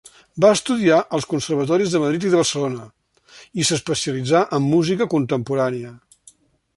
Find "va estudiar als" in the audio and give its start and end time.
0.43-1.27